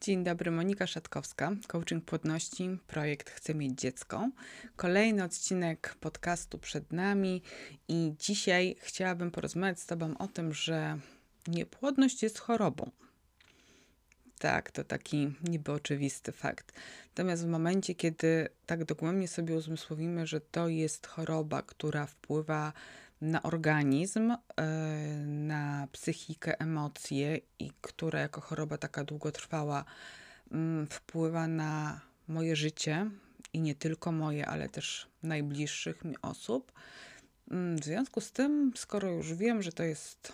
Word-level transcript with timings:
Dzień 0.00 0.24
dobry, 0.24 0.50
Monika 0.50 0.86
Szatkowska, 0.86 1.52
coaching 1.66 2.04
płodności, 2.04 2.78
projekt 2.86 3.30
Chcę 3.30 3.54
mieć 3.54 3.80
dziecko. 3.80 4.30
Kolejny 4.76 5.24
odcinek 5.24 5.96
podcastu 6.00 6.58
przed 6.58 6.92
nami 6.92 7.42
i 7.88 8.14
dzisiaj 8.18 8.76
chciałabym 8.78 9.30
porozmawiać 9.30 9.80
z 9.80 9.86
Tobą 9.86 10.18
o 10.18 10.28
tym, 10.28 10.54
że 10.54 10.98
niepłodność 11.48 12.22
jest 12.22 12.38
chorobą. 12.38 12.90
Tak, 14.38 14.70
to 14.70 14.84
taki 14.84 15.32
niby 15.48 15.72
oczywisty 15.72 16.32
fakt. 16.32 16.72
Natomiast 17.08 17.44
w 17.44 17.48
momencie, 17.48 17.94
kiedy 17.94 18.48
tak 18.66 18.84
dogłębnie 18.84 19.28
sobie 19.28 19.54
uzmysłowimy, 19.54 20.26
że 20.26 20.40
to 20.40 20.68
jest 20.68 21.06
choroba, 21.06 21.62
która 21.62 22.06
wpływa 22.06 22.72
na 23.20 23.42
organizm, 23.42 24.30
e, 24.30 24.66
na 25.26 25.88
psychikę, 25.92 26.60
emocje 26.60 27.40
i 27.58 27.70
która 27.80 28.20
jako 28.20 28.40
choroba 28.40 28.78
taka 28.78 29.04
długotrwała 29.04 29.84
mm, 30.52 30.86
wpływa 30.86 31.48
na 31.48 32.00
moje 32.28 32.56
życie 32.56 33.10
i 33.52 33.60
nie 33.60 33.74
tylko 33.74 34.12
moje, 34.12 34.46
ale 34.46 34.68
też 34.68 35.08
najbliższych 35.22 36.04
mi 36.04 36.14
osób. 36.22 36.72
Mm, 37.50 37.76
w 37.76 37.84
związku 37.84 38.20
z 38.20 38.32
tym, 38.32 38.72
skoro 38.76 39.10
już 39.10 39.34
wiem, 39.34 39.62
że 39.62 39.72
to 39.72 39.82
jest 39.82 40.32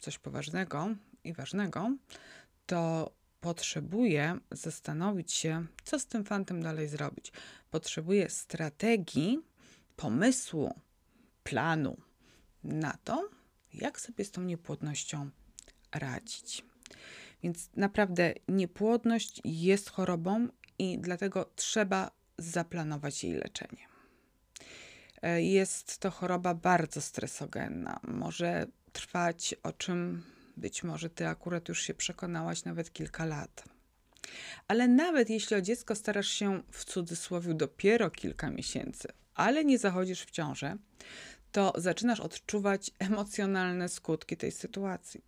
coś 0.00 0.18
poważnego 0.18 0.88
i 1.24 1.32
ważnego, 1.32 1.90
to 2.66 3.10
potrzebuję 3.40 4.38
zastanowić 4.50 5.32
się, 5.32 5.66
co 5.84 5.98
z 5.98 6.06
tym 6.06 6.24
fantem 6.24 6.62
dalej 6.62 6.88
zrobić. 6.88 7.32
Potrzebuję 7.70 8.30
strategii, 8.30 9.38
pomysłu, 9.96 10.74
planu 11.50 11.96
na 12.64 12.98
to, 13.04 13.28
jak 13.74 14.00
sobie 14.00 14.24
z 14.24 14.30
tą 14.30 14.42
niepłodnością 14.42 15.30
radzić. 15.92 16.64
Więc 17.42 17.70
naprawdę 17.76 18.34
niepłodność 18.48 19.40
jest 19.44 19.90
chorobą 19.90 20.48
i 20.78 20.98
dlatego 20.98 21.50
trzeba 21.56 22.10
zaplanować 22.38 23.24
jej 23.24 23.32
leczenie. 23.32 23.88
E, 25.22 25.42
jest 25.42 25.98
to 25.98 26.10
choroba 26.10 26.54
bardzo 26.54 27.00
stresogenna. 27.00 28.00
Może 28.02 28.66
trwać, 28.92 29.54
o 29.62 29.72
czym 29.72 30.22
być 30.56 30.82
może 30.82 31.10
ty 31.10 31.26
akurat 31.26 31.68
już 31.68 31.82
się 31.82 31.94
przekonałaś, 31.94 32.64
nawet 32.64 32.92
kilka 32.92 33.24
lat. 33.24 33.64
Ale 34.68 34.88
nawet 34.88 35.30
jeśli 35.30 35.56
o 35.56 35.60
dziecko 35.60 35.94
starasz 35.94 36.28
się 36.28 36.62
w 36.70 36.84
cudzysłowie 36.84 37.54
dopiero 37.54 38.10
kilka 38.10 38.50
miesięcy, 38.50 39.08
ale 39.34 39.64
nie 39.64 39.78
zachodzisz 39.78 40.22
w 40.22 40.30
ciążę, 40.30 40.76
to 41.52 41.72
zaczynasz 41.76 42.20
odczuwać 42.20 42.90
emocjonalne 42.98 43.88
skutki 43.88 44.36
tej 44.36 44.52
sytuacji. 44.52 45.24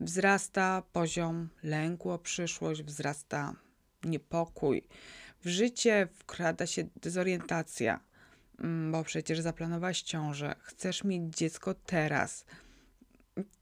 Wzrasta 0.00 0.82
poziom 0.92 1.48
lęku 1.62 2.10
o 2.10 2.18
przyszłość, 2.18 2.82
wzrasta 2.82 3.54
niepokój. 4.04 4.88
W 5.40 5.48
życie 5.48 6.08
wkrada 6.14 6.66
się 6.66 6.84
dezorientacja, 7.02 8.00
mm, 8.58 8.92
bo 8.92 9.04
przecież 9.04 9.40
zaplanowałaś 9.40 10.02
ciążę, 10.02 10.54
chcesz 10.62 11.04
mieć 11.04 11.36
dziecko 11.36 11.74
teraz. 11.74 12.44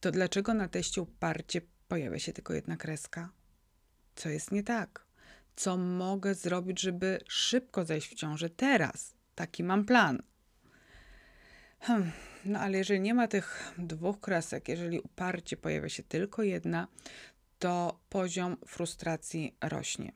To 0.01 0.11
dlaczego 0.11 0.55
na 0.55 0.69
teście 0.69 1.03
uparcie 1.03 1.61
pojawia 1.89 2.19
się 2.19 2.33
tylko 2.33 2.55
jedna 2.55 2.77
kreska? 2.77 3.31
Co 4.15 4.29
jest 4.29 4.53
nie 4.53 4.63
tak? 4.63 5.07
Co 5.57 5.77
mogę 5.77 6.35
zrobić, 6.35 6.81
żeby 6.81 7.19
szybko 7.29 7.85
zejść 7.85 8.09
w 8.09 8.15
ciążę 8.15 8.51
teraz? 8.51 9.15
Taki 9.35 9.65
mam 9.65 9.85
plan. 9.85 10.23
Hmm, 11.81 12.13
no 12.45 12.59
ale 12.59 12.79
jeżeli 12.79 13.01
nie 13.01 13.15
ma 13.15 13.29
tych 13.29 13.75
dwóch 13.79 14.21
kresek, 14.21 14.69
jeżeli 14.69 15.01
uparcie 15.01 15.57
pojawia 15.57 15.89
się 15.89 16.03
tylko 16.03 16.43
jedna, 16.43 16.89
to 17.59 18.01
poziom 18.09 18.57
frustracji 18.67 19.55
rośnie. 19.61 20.13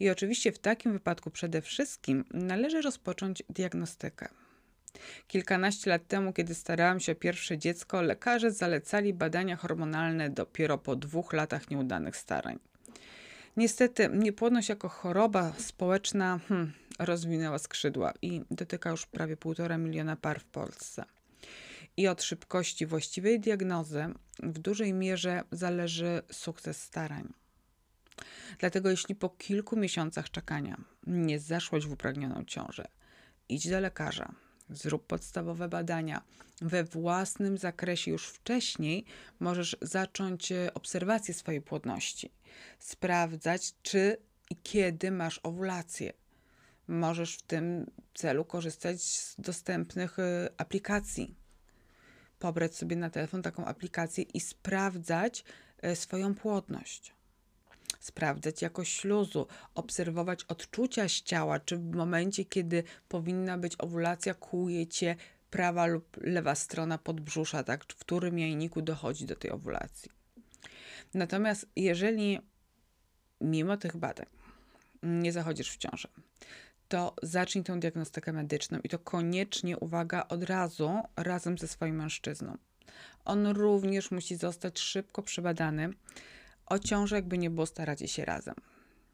I 0.00 0.10
oczywiście 0.10 0.52
w 0.52 0.58
takim 0.58 0.92
wypadku 0.92 1.30
przede 1.30 1.62
wszystkim 1.62 2.24
należy 2.30 2.80
rozpocząć 2.82 3.42
diagnostykę. 3.50 4.28
Kilkanaście 5.26 5.90
lat 5.90 6.06
temu, 6.06 6.32
kiedy 6.32 6.54
starałam 6.54 7.00
się 7.00 7.12
o 7.12 7.14
pierwsze 7.14 7.58
dziecko, 7.58 8.02
lekarze 8.02 8.50
zalecali 8.50 9.14
badania 9.14 9.56
hormonalne 9.56 10.30
dopiero 10.30 10.78
po 10.78 10.96
dwóch 10.96 11.32
latach 11.32 11.70
nieudanych 11.70 12.16
starań. 12.16 12.58
Niestety, 13.56 14.10
niepłodność 14.12 14.68
jako 14.68 14.88
choroba 14.88 15.52
społeczna 15.58 16.40
hmm, 16.48 16.72
rozwinęła 17.00 17.58
skrzydła 17.58 18.12
i 18.22 18.42
dotyka 18.50 18.90
już 18.90 19.06
prawie 19.06 19.36
półtora 19.36 19.78
miliona 19.78 20.16
par 20.16 20.40
w 20.40 20.44
Polsce. 20.44 21.04
I 21.96 22.08
od 22.08 22.22
szybkości 22.22 22.86
właściwej 22.86 23.40
diagnozy 23.40 24.06
w 24.42 24.58
dużej 24.58 24.92
mierze 24.92 25.42
zależy 25.52 26.22
sukces 26.32 26.82
starań. 26.82 27.32
Dlatego, 28.58 28.90
jeśli 28.90 29.14
po 29.14 29.28
kilku 29.28 29.76
miesiącach 29.76 30.30
czekania 30.30 30.76
nie 31.06 31.38
zaszłoś 31.38 31.86
w 31.86 31.92
upragnioną 31.92 32.44
ciążę, 32.44 32.84
idź 33.48 33.68
do 33.68 33.80
lekarza, 33.80 34.34
zrób 34.70 35.06
podstawowe 35.06 35.68
badania. 35.68 36.22
We 36.60 36.84
własnym 36.84 37.58
zakresie 37.58 38.10
już 38.10 38.26
wcześniej 38.26 39.04
możesz 39.40 39.76
zacząć 39.82 40.52
e, 40.52 40.74
obserwację 40.74 41.34
swojej 41.34 41.62
płodności, 41.62 42.30
sprawdzać, 42.78 43.74
czy 43.82 44.16
i 44.50 44.56
kiedy 44.56 45.10
masz 45.10 45.40
owulację 45.42 46.12
możesz 46.90 47.34
w 47.36 47.42
tym 47.42 47.90
celu 48.14 48.44
korzystać 48.44 49.02
z 49.02 49.34
dostępnych 49.38 50.18
y, 50.18 50.48
aplikacji. 50.56 51.34
Pobrać 52.38 52.76
sobie 52.76 52.96
na 52.96 53.10
telefon 53.10 53.42
taką 53.42 53.64
aplikację 53.64 54.24
i 54.24 54.40
sprawdzać 54.40 55.44
y, 55.84 55.96
swoją 55.96 56.34
płodność. 56.34 57.14
Sprawdzać 58.00 58.62
jakość 58.62 59.00
śluzu, 59.00 59.46
obserwować 59.74 60.44
odczucia 60.44 61.08
z 61.08 61.12
ciała, 61.12 61.60
czy 61.60 61.76
w 61.76 61.94
momencie, 61.94 62.44
kiedy 62.44 62.84
powinna 63.08 63.58
być 63.58 63.74
owulacja, 63.78 64.34
kłuje 64.34 64.86
cię 64.86 65.16
prawa 65.50 65.86
lub 65.86 66.16
lewa 66.20 66.54
strona 66.54 66.98
podbrzusza, 66.98 67.64
tak? 67.64 67.84
w 67.84 67.98
którym 67.98 68.38
jajniku 68.38 68.82
dochodzi 68.82 69.26
do 69.26 69.36
tej 69.36 69.50
owulacji. 69.50 70.10
Natomiast 71.14 71.66
jeżeli 71.76 72.38
mimo 73.40 73.76
tych 73.76 73.96
badań 73.96 74.26
nie 75.02 75.32
zachodzisz 75.32 75.70
w 75.70 75.76
ciążę, 75.76 76.08
to 76.90 77.14
zacznij 77.22 77.64
tą 77.64 77.80
diagnostykę 77.80 78.32
medyczną 78.32 78.78
i 78.84 78.88
to 78.88 78.98
koniecznie, 78.98 79.78
uwaga, 79.78 80.28
od 80.28 80.42
razu 80.42 80.90
razem 81.16 81.58
ze 81.58 81.68
swoim 81.68 81.96
mężczyzną. 81.96 82.58
On 83.24 83.46
również 83.46 84.10
musi 84.10 84.36
zostać 84.36 84.78
szybko 84.78 85.22
przebadany. 85.22 85.90
O 86.66 86.78
ciążę 86.78 87.16
jakby 87.16 87.38
nie 87.38 87.50
było, 87.50 87.66
staracie 87.66 88.08
się 88.08 88.24
razem. 88.24 88.54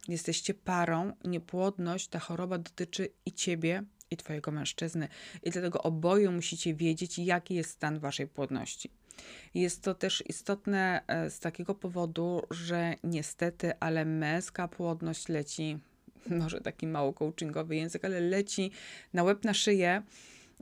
Jesteście 0.09 0.55
parą, 0.55 1.13
niepłodność, 1.25 2.09
ta 2.09 2.19
choroba 2.19 2.59
dotyczy 2.59 3.09
i 3.27 3.33
ciebie, 3.33 3.83
i 4.11 4.17
twojego 4.17 4.51
mężczyzny. 4.51 5.09
I 5.43 5.51
dlatego 5.51 5.83
oboje 5.83 6.31
musicie 6.31 6.75
wiedzieć, 6.75 7.19
jaki 7.19 7.55
jest 7.55 7.71
stan 7.71 7.99
waszej 7.99 8.27
płodności. 8.27 8.91
Jest 9.55 9.83
to 9.83 9.95
też 9.95 10.23
istotne 10.27 11.03
e, 11.07 11.31
z 11.31 11.41
takiego 11.41 11.75
powodu, 11.75 12.43
że 12.51 12.95
niestety, 13.05 13.73
ale 13.81 14.05
męska 14.05 14.69
płodność 14.69 15.29
leci 15.29 15.79
może 16.41 16.61
taki 16.61 16.87
mało 16.87 17.13
coachingowy 17.13 17.77
język, 17.77 18.05
ale 18.05 18.21
leci 18.21 18.71
na 19.13 19.23
łeb, 19.23 19.45
na 19.45 19.55
szyję. 19.55 20.03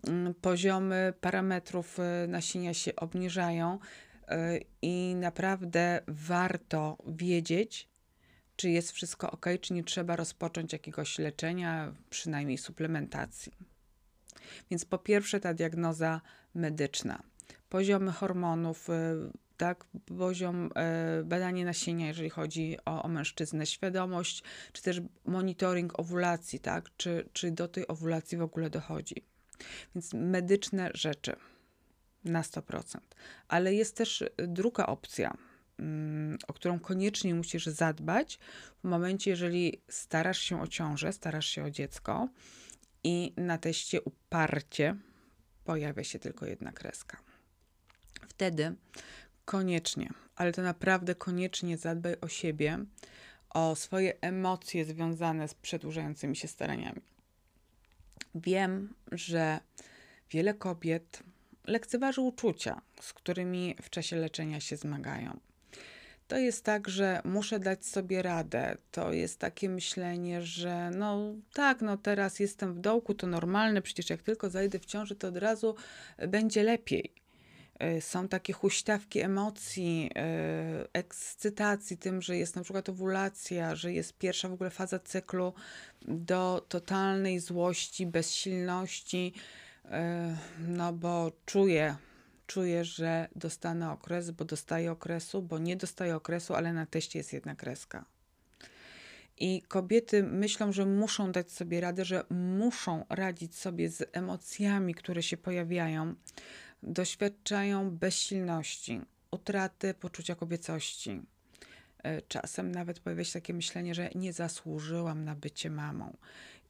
Mm, 0.06 0.34
poziomy 0.34 1.12
parametrów 1.20 1.98
y, 1.98 2.28
nasienia 2.28 2.75
się 2.75 2.97
obniżają 2.97 3.78
y, 3.78 4.64
i 4.82 5.14
naprawdę 5.14 6.00
warto 6.08 6.98
wiedzieć, 7.06 7.88
czy 8.56 8.70
jest 8.70 8.92
wszystko 8.92 9.30
ok, 9.30 9.47
czy 9.60 9.75
nie 9.75 9.84
trzeba 9.84 10.16
rozpocząć 10.16 10.72
jakiegoś 10.72 11.19
leczenia, 11.19 11.94
przynajmniej 12.10 12.58
suplementacji. 12.58 13.52
Więc 14.70 14.84
po 14.84 14.98
pierwsze 14.98 15.41
ta 15.41 15.54
diagnoza 15.54 16.20
medyczna. 16.54 17.22
Poziomy 17.69 18.12
hormonów, 18.12 18.88
y, 18.88 18.92
tak, 19.56 19.84
poziom 20.19 20.70
e, 20.75 21.23
badanie 21.25 21.64
nasienia, 21.64 22.06
jeżeli 22.06 22.31
chodzi 22.31 22.76
o, 22.84 23.02
o 23.02 23.08
mężczyznę, 23.08 23.67
świadomość, 23.67 24.43
czy 24.73 24.82
też 24.82 25.00
monitoring 25.25 25.99
owulacji, 25.99 26.61
tak, 26.61 26.90
czy, 26.96 27.28
czy 27.32 27.50
do 27.50 27.69
tej 27.69 27.88
owulacji 27.88 28.38
w 28.38 28.43
ogóle 28.43 28.70
dochodzi. 28.70 29.25
Więc 29.94 30.14
medyczne 30.14 30.90
rzeczy 30.94 31.37
na 32.25 32.43
100%. 32.43 32.99
Ale 33.49 33.75
jest 33.75 33.96
też 33.96 34.25
druga 34.37 34.87
opcja, 34.87 35.37
mm, 35.78 36.38
o 36.49 36.52
którą 36.52 36.78
koniecznie 36.78 37.34
musisz 37.34 37.67
zadbać 37.67 38.38
w 38.84 38.88
momencie, 38.88 39.31
jeżeli 39.31 39.82
starasz 39.88 40.38
się 40.38 40.62
o 40.62 40.67
ciążę, 40.67 41.12
starasz 41.12 41.46
się 41.46 41.64
o 41.64 41.70
dziecko 41.70 42.28
i 43.05 43.32
na 43.37 43.58
teście 43.58 44.02
uparcie 44.02 44.96
pojawia 45.64 46.05
się 46.05 46.19
tylko 46.19 46.46
jedna 46.46 46.73
kreska. 46.73 47.17
Wtedy 48.28 48.75
koniecznie, 49.44 50.11
ale 50.37 50.52
to 50.52 50.62
naprawdę 50.62 51.14
koniecznie 51.14 51.76
zadbaj 51.79 52.17
o 52.20 52.29
siebie, 52.29 52.79
o 53.50 53.76
swoje 53.76 54.20
emocje 54.20 54.85
związane 54.85 55.49
z 55.49 55.55
przedłużającymi 55.55 56.37
się 56.37 56.49
staraniami. 56.49 57.00
Wiem, 58.35 58.94
że 59.12 59.61
wiele 60.31 60.55
kobiet 60.55 61.23
lekceważy 61.67 62.20
uczucia, 62.20 62.81
z 63.00 63.12
którymi 63.12 63.76
w 63.82 63.91
czasie 63.91 64.17
leczenia 64.17 64.61
się 64.61 64.76
zmagają. 64.76 65.41
to 66.29 66.38
jest 66.38 66.64
tak, 66.64 66.88
że 66.88 67.20
muszę 67.25 67.58
dać 67.58 67.87
sobie 67.87 68.23
radę. 68.23 68.76
To 68.90 69.12
jest 69.12 69.38
takie 69.38 69.69
myślenie, 69.69 70.43
że 70.43 70.90
no 70.90 71.35
tak, 71.52 71.81
no 71.82 71.97
teraz 71.97 72.40
jestem 72.40 72.75
w 72.75 72.79
dołku, 72.79 73.14
to 73.14 73.26
normalne, 73.26 73.82
przecież 73.82 74.11
jak 74.11 74.23
tylko 74.23 74.50
zajdę 74.50 74.79
w 74.79 74.87
ciąży, 74.87 75.17
to 75.17 75.29
od 75.29 75.37
razu 75.37 75.75
będzie 76.29 76.62
lepiej. 76.62 77.24
E, 77.79 78.00
są 78.00 78.29
takie 78.29 78.53
huśtawki 78.53 79.21
emocji, 79.21 80.11
e, 80.17 80.88
ekscytacji 80.93 81.99
tym, 81.99 82.23
że 82.23 82.37
jest 82.37 82.56
na 82.56 82.62
przykład 82.62 82.88
owulacja, 82.88 83.75
że 83.75 83.93
jest 83.93 84.19
pierwsza 84.19 84.49
w 84.49 84.53
ogóle 84.53 84.71
faza 84.71 84.99
cyklu 84.99 85.53
do 86.03 86.67
totalnej 86.69 87.41
złości, 87.41 88.06
bezsilności, 88.06 89.32
e, 89.85 90.37
no 90.69 90.93
bo 90.93 91.32
czuję, 91.47 91.97
czuję, 92.47 92.85
że 92.85 93.29
dostanę 93.37 93.91
okres, 93.91 94.31
bo 94.31 94.44
dostaję 94.44 94.93
okresu, 94.93 95.43
bo 95.43 95.59
nie 95.59 95.76
dostaję 95.76 96.17
okresu, 96.17 96.55
ale 96.55 96.73
na 96.73 96.87
teście 96.87 97.19
jest 97.19 97.32
jedna 97.32 97.55
kreska. 97.55 98.05
I 99.38 99.62
kobiety 99.62 100.23
myślą, 100.23 100.73
że 100.73 100.87
muszą 100.87 101.32
dać 101.32 101.53
sobie 101.53 101.81
radę, 101.81 102.05
że 102.05 102.25
muszą 102.31 103.05
radzić 103.09 103.56
sobie 103.56 103.88
z 103.88 104.11
emocjami, 104.12 104.94
które 104.94 105.23
się 105.23 105.37
pojawiają. 105.37 106.15
Doświadczają 106.84 107.90
bezsilności, 107.90 109.00
utraty 109.31 109.94
poczucia 109.94 110.34
kobiecości. 110.34 111.22
E, 112.02 112.22
czasem 112.22 112.72
nawet 112.72 113.00
pojawia 113.00 113.25
się 113.25 113.32
takie 113.32 113.54
myślenie, 113.54 113.94
że 113.94 114.10
nie 114.14 114.32
zasłużyłam 114.32 115.25
na 115.25 115.34
bycie 115.34 115.70
mamą. 115.70 116.16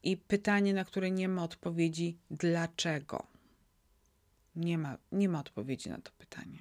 I 0.03 0.17
pytanie, 0.17 0.75
na 0.75 0.85
które 0.85 1.11
nie 1.11 1.29
ma 1.29 1.45
odpowiedzi, 1.45 2.19
dlaczego? 2.31 3.27
Nie 4.57 4.79
ma, 4.79 4.99
nie 5.13 5.29
ma 5.29 5.41
odpowiedzi 5.41 5.91
na 5.91 5.99
to 5.99 6.11
pytanie. 6.19 6.59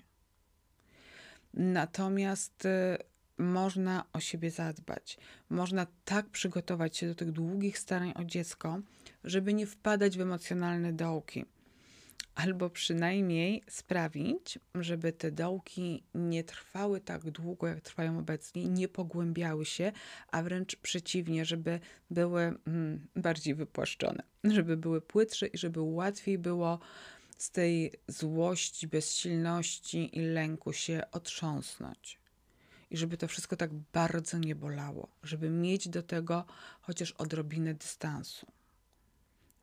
Natomiast 1.54 2.66
y, 2.66 2.98
można 3.38 4.06
o 4.14 4.20
siebie 4.20 4.52
zadbać. 4.52 5.18
Można 5.50 5.88
tak 6.06 6.30
przygotować 6.30 6.98
się 6.98 7.08
do 7.08 7.16
tych 7.16 7.32
długich 7.32 7.80
starań 7.80 8.14
o 8.16 8.24
dziecko, 8.24 8.80
żeby 9.24 9.54
nie 9.54 9.68
wpadać 9.68 10.18
w 10.18 10.22
emocjonalne 10.22 10.94
dołki. 10.94 11.46
Albo 12.36 12.70
przynajmniej 12.70 13.64
sprawić, 13.70 14.60
żeby 14.76 15.14
te 15.14 15.32
dołki 15.32 16.04
nie 16.16 16.44
trwały 16.44 17.02
tak 17.02 17.32
długo, 17.32 17.68
jak 17.68 17.82
trwają 17.82 18.20
obecnie, 18.20 18.66
nie 18.66 18.88
pogłębiały 18.88 19.66
się, 19.66 19.92
a 20.32 20.44
wręcz 20.44 20.76
przeciwnie, 20.76 21.46
żeby 21.46 21.80
były 22.10 22.42
mm, 22.42 23.08
bardziej 23.16 23.56
wypłaszczone, 23.56 24.24
żeby 24.44 24.78
były 24.78 25.02
płytsze 25.02 25.48
i 25.48 25.58
żeby 25.58 25.82
łatwiej 25.82 26.38
było 26.38 26.80
z 27.38 27.52
tej 27.52 27.92
złości, 28.08 28.88
bezsilności 28.88 30.18
i 30.18 30.22
lęku 30.22 30.74
się 30.74 31.02
otrząsnąć. 31.12 32.20
I 32.92 32.98
żeby 32.98 33.18
to 33.18 33.28
wszystko 33.28 33.56
tak 33.56 33.74
bardzo 33.74 34.38
nie 34.38 34.56
bolało, 34.56 35.08
żeby 35.24 35.50
mieć 35.50 35.90
do 35.90 36.04
tego 36.04 36.46
chociaż 36.82 37.12
odrobinę 37.12 37.74
dystansu. 37.74 38.48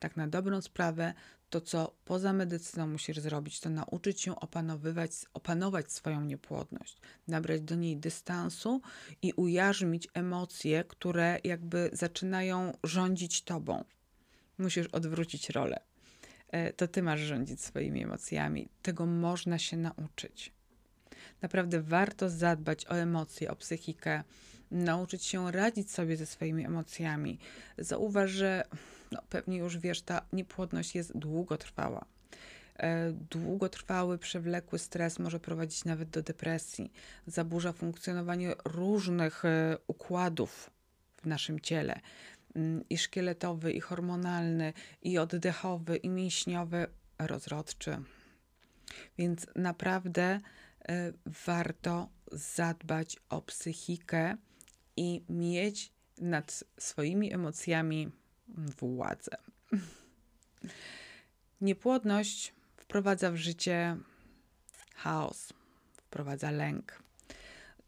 Tak 0.01 0.17
na 0.17 0.29
dobrą 0.29 0.61
sprawę, 0.61 1.15
to 1.51 1.61
co 1.61 1.95
poza 2.05 2.33
medycyną 2.33 2.87
musisz 2.87 3.19
zrobić, 3.19 3.61
to 3.61 3.71
nauczyć 3.71 4.21
się 4.21 4.41
opanowywać, 4.41 5.11
opanować 5.35 5.93
swoją 5.93 6.21
niepłodność, 6.21 6.97
nabrać 7.29 7.61
do 7.61 7.75
niej 7.75 7.97
dystansu 7.97 8.81
i 9.23 9.33
ujarzmić 9.33 10.09
emocje, 10.15 10.85
które 10.85 11.39
jakby 11.45 11.91
zaczynają 11.93 12.73
rządzić 12.85 13.43
tobą. 13.43 13.85
Musisz 14.59 14.87
odwrócić 14.87 15.51
rolę. 15.51 15.81
E, 16.49 16.73
to 16.73 16.89
ty 16.89 17.03
masz 17.03 17.21
rządzić 17.21 17.61
swoimi 17.61 18.03
emocjami. 18.03 18.69
Tego 18.83 19.07
można 19.07 19.59
się 19.59 19.77
nauczyć. 19.77 20.53
Naprawdę 21.43 21.83
warto 21.83 22.31
zadbać 22.31 22.87
o 22.87 22.91
emocje, 22.91 23.51
o 23.51 23.57
psychikę, 23.57 24.23
nauczyć 24.71 25.25
się 25.25 25.53
radzić 25.53 25.91
sobie 25.91 26.17
ze 26.17 26.27
swoimi 26.27 26.67
emocjami. 26.67 27.39
Zauważ, 27.79 28.31
że 28.31 28.65
no, 29.13 29.23
pewnie 29.29 29.59
już 29.59 29.79
wiesz, 29.79 30.03
ta 30.03 30.23
niepłodność 30.33 30.95
jest 30.95 31.19
długotrwała. 31.19 32.05
E, 32.77 33.13
długotrwały, 33.13 34.19
przewlekły 34.19 34.79
stres 34.79 35.19
może 35.19 35.41
prowadzić 35.41 35.85
nawet 35.85 36.11
do 36.11 36.23
depresji, 36.23 36.93
zaburza 37.27 37.73
funkcjonowanie 37.73 38.55
różnych 38.65 39.45
e, 39.45 39.79
układów 39.87 40.71
w 41.23 41.27
naszym 41.27 41.61
ciele. 41.61 42.01
Mm, 42.55 42.85
i 42.91 42.99
szkieletowy, 42.99 43.73
i 43.73 43.81
hormonalny, 43.81 44.73
i 45.03 45.19
oddechowy, 45.19 45.97
i 45.97 46.09
mięśniowy, 46.09 46.87
rozrodczy. 47.19 47.97
Więc 49.19 49.47
naprawdę 49.57 50.41
y, 50.91 51.15
warto 51.47 52.09
zadbać 52.33 53.17
o 53.29 53.43
psychikę 53.43 54.37
i 54.97 55.25
mieć 55.29 55.93
nad 56.19 56.65
swoimi 56.79 57.33
emocjami 57.33 58.11
władzę. 58.57 59.37
Niepłodność 61.61 62.55
wprowadza 62.77 63.31
w 63.31 63.37
życie 63.37 63.97
chaos, 64.95 65.53
wprowadza 65.97 66.51
lęk. 66.51 67.03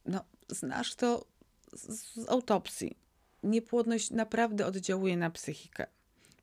No, 0.07 0.25
znasz 0.49 0.95
to 0.95 1.25
z, 1.73 2.29
autopsji 2.29 2.97
niepłodność 3.43 4.11
naprawdę 4.11 4.67
oddziałuje 4.67 5.17
na 5.17 5.31
psychikę. 5.31 5.87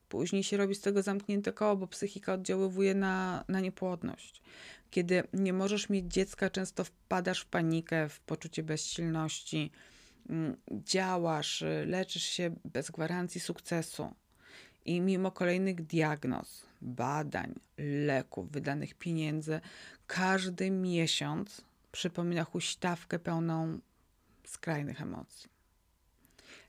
Później 0.08 0.44
się 0.44 0.56
robi 0.56 0.74
z 0.74 0.80
tego 0.80 1.02
zamknięte 1.02 1.52
koło, 1.52 1.76
bo 1.76 1.86
psychika 1.86 2.32
oddziaływuje 2.32 2.94
na, 2.94 3.44
na 3.48 3.60
niepłodność. 3.60 4.42
Kiedy 4.90 5.22
nie 5.32 5.52
możesz 5.52 5.88
mieć 5.88 6.12
dziecka, 6.12 6.50
często 6.50 6.84
wpadasz 6.84 7.40
w 7.40 7.46
panikę, 7.46 8.08
w 8.08 8.20
poczucie 8.20 8.62
bezsilności, 8.62 9.70
działasz, 10.70 11.64
leczysz 11.86 12.22
się 12.22 12.50
bez 12.64 12.90
gwarancji 12.90 13.40
sukcesu. 13.40 14.14
I 14.84 15.00
mimo 15.00 15.30
kolejnych 15.30 15.86
diagnoz, 15.86 16.66
badań, 16.80 17.54
leków, 18.06 18.50
wydanych 18.52 18.94
pieniędzy, 18.94 19.60
każdy 20.06 20.70
miesiąc 20.70 21.60
przypomina 21.92 22.44
huśtawkę 22.44 23.18
pełną 23.18 23.78
skrajnych 24.44 25.00
emocji. 25.00 25.50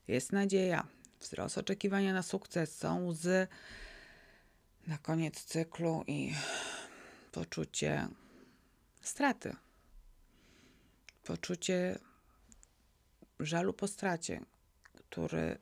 Jest 0.08 0.32
nadzieja, 0.32 0.86
wzrost 1.20 1.58
oczekiwania 1.58 2.12
na 2.12 2.22
sukces, 2.22 2.76
są 2.78 3.06
łzy 3.06 3.46
na 4.86 4.98
koniec 4.98 5.44
cyklu 5.44 6.04
i 6.06 6.34
poczucie 7.32 8.08
straty. 9.00 9.56
Poczucie 11.24 11.98
żalu 13.46 13.72
po 13.72 13.88
stracie, 13.88 14.40
który 14.94 15.58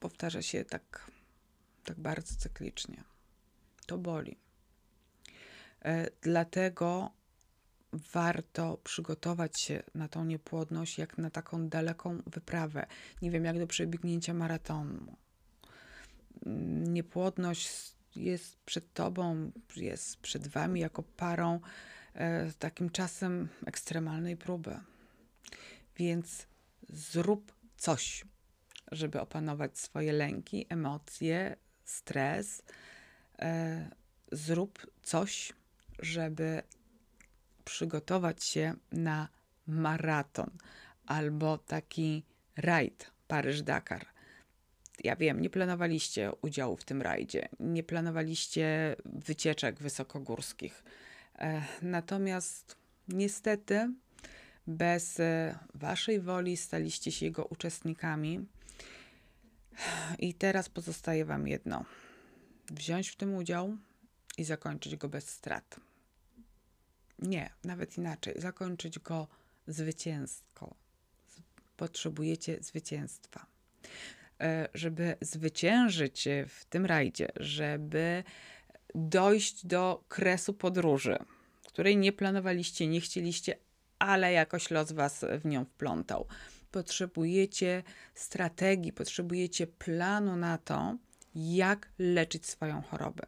powtarza 0.00 0.42
się 0.42 0.64
tak, 0.64 1.10
tak 1.84 2.00
bardzo 2.00 2.34
cyklicznie. 2.34 3.04
To 3.86 3.98
boli. 3.98 4.36
E, 5.82 6.10
dlatego 6.22 7.10
warto 7.92 8.78
przygotować 8.84 9.60
się 9.60 9.82
na 9.94 10.08
tą 10.08 10.24
niepłodność 10.24 10.98
jak 10.98 11.18
na 11.18 11.30
taką 11.30 11.68
daleką 11.68 12.22
wyprawę. 12.26 12.86
Nie 13.22 13.30
wiem, 13.30 13.44
jak 13.44 13.58
do 13.58 13.66
przebiegnięcia 13.66 14.34
maratonu. 14.34 15.16
Niepłodność 16.86 17.94
jest 18.16 18.56
przed 18.56 18.92
tobą, 18.92 19.52
jest 19.76 20.16
przed 20.16 20.48
wami 20.48 20.80
jako 20.80 21.02
parą 21.02 21.60
e, 22.14 22.52
takim 22.52 22.90
czasem 22.90 23.48
ekstremalnej 23.66 24.36
próby. 24.36 24.80
Więc 25.96 26.46
zrób 26.96 27.54
coś, 27.76 28.24
żeby 28.92 29.20
opanować 29.20 29.78
swoje 29.78 30.12
lęki, 30.12 30.66
emocje, 30.68 31.56
stres. 31.84 32.62
E, 33.38 33.90
zrób 34.32 34.86
coś, 35.02 35.52
żeby 35.98 36.62
przygotować 37.64 38.44
się 38.44 38.74
na 38.92 39.28
maraton 39.66 40.50
albo 41.06 41.58
taki 41.58 42.24
rajd 42.56 43.10
Paryż-Dakar. 43.28 44.06
Ja 45.04 45.16
wiem, 45.16 45.40
nie 45.40 45.50
planowaliście 45.50 46.32
udziału 46.42 46.76
w 46.76 46.84
tym 46.84 47.02
rajdzie, 47.02 47.48
nie 47.60 47.82
planowaliście 47.82 48.96
wycieczek 49.04 49.78
wysokogórskich. 49.78 50.84
E, 51.38 51.62
natomiast 51.82 52.76
niestety 53.08 53.92
bez 54.66 55.20
e, 55.20 55.58
waszej 55.74 56.20
woli 56.20 56.56
staliście 56.56 57.12
się 57.12 57.26
jego 57.26 57.44
uczestnikami. 57.44 58.46
I 60.18 60.34
teraz 60.34 60.68
pozostaje 60.68 61.24
wam 61.24 61.48
jedno: 61.48 61.84
wziąć 62.70 63.08
w 63.08 63.16
tym 63.16 63.34
udział 63.34 63.76
i 64.38 64.44
zakończyć 64.44 64.96
go 64.96 65.08
bez 65.08 65.28
strat. 65.28 65.80
Nie, 67.18 67.50
nawet 67.64 67.98
inaczej. 67.98 68.34
Zakończyć 68.36 68.98
go 68.98 69.28
zwycięsko. 69.66 70.74
Potrzebujecie 71.76 72.58
zwycięstwa. 72.60 73.46
E, 74.40 74.68
żeby 74.74 75.16
zwyciężyć 75.20 76.28
w 76.48 76.64
tym 76.64 76.86
rajdzie, 76.86 77.28
żeby 77.36 78.24
dojść 78.94 79.66
do 79.66 80.04
kresu 80.08 80.54
podróży, 80.54 81.18
której 81.68 81.96
nie 81.96 82.12
planowaliście, 82.12 82.86
nie 82.86 83.00
chcieliście, 83.00 83.56
ale 83.98 84.32
jakoś 84.32 84.70
los 84.70 84.92
was 84.92 85.24
w 85.40 85.44
nią 85.44 85.64
wplątał. 85.64 86.26
Potrzebujecie 86.70 87.82
strategii, 88.14 88.92
potrzebujecie 88.92 89.66
planu 89.66 90.36
na 90.36 90.58
to, 90.58 90.96
jak 91.34 91.88
leczyć 91.98 92.46
swoją 92.46 92.82
chorobę. 92.82 93.26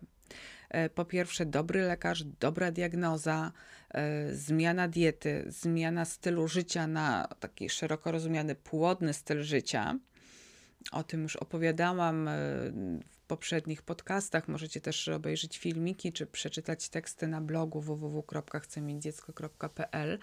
E, 0.68 0.90
po 0.90 1.04
pierwsze, 1.04 1.46
dobry 1.46 1.82
lekarz, 1.82 2.25
dobra 2.25 2.70
diagnoza, 2.70 3.52
e, 3.90 4.35
zmiana 4.35 4.88
diety, 4.88 5.44
zmiana 5.49 6.04
stylu 6.04 6.49
życia 6.49 6.87
na 6.87 7.28
taki 7.40 7.68
szeroko 7.68 8.12
rozumiany 8.12 8.54
płodny 8.54 9.14
styl 9.14 9.42
życia. 9.42 9.99
O 10.92 11.02
tym 11.02 11.23
już 11.23 11.37
opowiadałam 11.37 12.28
e, 12.28 12.35
poprzednich 13.26 13.83
podcastach. 13.83 14.49
Możecie 14.49 14.80
też 14.80 15.09
obejrzeć 15.09 15.59
filmiki 15.59 16.12
czy 16.12 16.26
przeczytać 16.26 16.88
teksty 16.88 17.26
na 17.26 17.40
blogu 17.40 17.80
www.chcemiecidziecko.pl. 17.80 20.18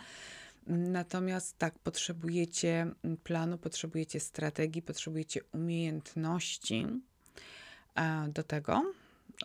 Natomiast 0.67 1.57
tak, 1.57 1.79
potrzebujecie 1.79 2.91
planu, 3.23 3.57
potrzebujecie 3.57 4.19
strategii, 4.19 4.81
potrzebujecie 4.81 5.41
umiejętności 5.53 6.87
do 8.29 8.43
tego, 8.43 8.93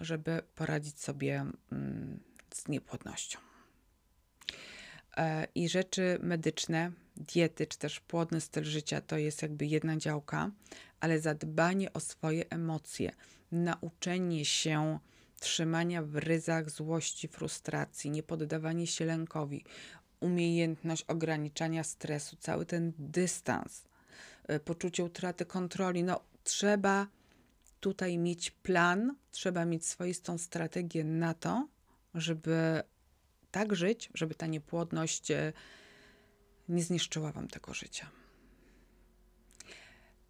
żeby 0.00 0.42
poradzić 0.54 1.00
sobie 1.00 1.46
mm, 1.72 2.20
z 2.54 2.68
niepłodnością. 2.68 3.38
E, 5.16 5.46
I 5.54 5.68
rzeczy 5.68 6.18
medyczne, 6.22 6.92
diety, 7.16 7.66
czy 7.66 7.78
też 7.78 8.00
płodny 8.00 8.40
styl 8.40 8.64
życia 8.64 9.00
to 9.00 9.18
jest 9.18 9.42
jakby 9.42 9.66
jedna 9.66 9.96
działka, 9.96 10.50
ale 11.00 11.20
zadbanie 11.20 11.92
o 11.92 12.00
swoje 12.00 12.50
emocje, 12.50 13.12
nauczenie 13.52 14.44
się 14.44 14.98
trzymania 15.40 16.02
w 16.02 16.16
ryzach 16.16 16.70
złości, 16.70 17.28
frustracji, 17.28 18.10
nie 18.10 18.22
poddawanie 18.22 18.86
się 18.86 19.04
lękowi, 19.04 19.64
umiejętność 20.20 21.04
ograniczania 21.08 21.84
stresu, 21.84 22.36
cały 22.36 22.66
ten 22.66 22.92
dystans, 22.98 23.84
e, 24.44 24.60
poczucie 24.60 25.04
utraty 25.04 25.46
kontroli. 25.46 26.04
No, 26.04 26.20
trzeba 26.44 27.06
tutaj 27.80 28.18
mieć 28.18 28.50
plan, 28.50 29.16
trzeba 29.30 29.64
mieć 29.64 29.86
swoistą 29.86 30.38
strategię 30.38 31.04
na 31.04 31.34
to, 31.34 31.68
żeby 32.14 32.82
tak 33.50 33.76
żyć, 33.76 34.10
żeby 34.14 34.34
ta 34.34 34.46
niepłodność 34.46 35.30
e, 35.30 35.52
nie 36.68 36.82
zniszczyła 36.82 37.32
Wam 37.32 37.48
tego 37.48 37.74
życia. 37.74 38.10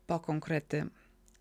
Po 0.06 0.20
konkrety 0.20 0.86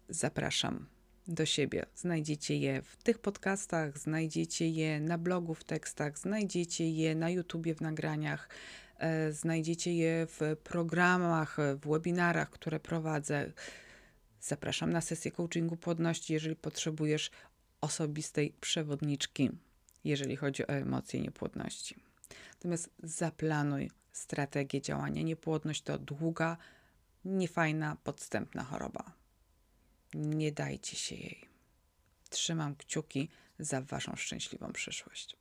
zapraszam 0.09 0.85
do 1.27 1.45
siebie. 1.45 1.85
Znajdziecie 1.95 2.57
je 2.57 2.81
w 2.81 2.95
tych 3.03 3.19
podcastach, 3.19 3.97
znajdziecie 3.97 4.69
je 4.69 4.99
na 4.99 5.17
blogu 5.17 5.53
w 5.53 5.63
tekstach, 5.63 6.19
znajdziecie 6.19 6.91
je 6.91 7.15
na 7.15 7.29
YouTubie 7.29 7.75
w 7.75 7.81
nagraniach, 7.81 8.49
e, 8.97 9.31
znajdziecie 9.31 9.93
je 9.93 10.27
w 10.27 10.55
programach, 10.63 11.57
w 11.81 11.89
webinarach, 11.89 12.49
które 12.49 12.79
prowadzę. 12.79 13.51
Zapraszam 14.41 14.93
na 14.93 15.01
sesję 15.01 15.31
coachingu 15.31 15.77
płodności, 15.77 16.33
jeżeli 16.33 16.55
potrzebujesz 16.55 17.31
osobistej 17.81 18.53
przewodniczki, 18.61 19.49
jeżeli 20.03 20.35
chodzi 20.35 20.67
o 20.67 20.69
emocje 20.69 21.21
niepłodności. 21.21 21.95
Natomiast 22.53 22.89
zaplanuj 23.03 23.91
strategię 24.11 24.81
działania. 24.81 25.21
Niepłodność 25.21 25.81
to 25.81 25.97
długa, 25.97 26.57
niefajna, 27.25 27.97
podstępna 28.03 28.63
choroba. 28.63 29.11
Nie 30.17 30.51
dajcie 30.51 30.95
się 30.97 31.15
jej. 31.15 31.47
Trzymam 32.29 32.75
kciuki 32.75 33.29
za 33.59 33.81
Waszą 33.81 34.15
szczęśliwą 34.15 34.73
przyszłość. 34.73 35.35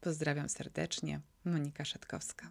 Pozdrawiam 0.00 0.48
serdecznie, 0.48 1.20
Monika 1.44 1.84
Szatkowska. 1.84 2.50